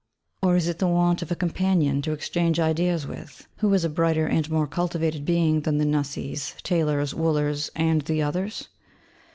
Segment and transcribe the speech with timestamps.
[0.41, 3.87] Or is it the want of a companion to exchange ideas with, who is a
[3.89, 8.67] brighter and more cultivated being than the Nusseys, Taylors, Woolers, and the others?